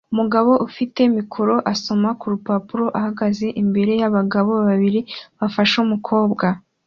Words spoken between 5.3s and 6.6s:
bafashe umukobwa